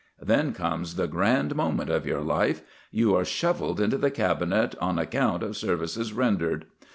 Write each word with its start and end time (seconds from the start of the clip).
Then 0.23 0.51
comes 0.53 0.95
the 0.95 1.05
grand 1.07 1.55
moment 1.55 1.91
of 1.91 2.07
your 2.07 2.21
life. 2.21 2.63
You 2.89 3.13
are 3.15 3.23
shovelled 3.23 3.79
into 3.79 3.99
the 3.99 4.09
Cabinet 4.09 4.73
on 4.81 4.97
account 4.97 5.43
of 5.43 5.55
services 5.55 6.11
rendered. 6.11 6.65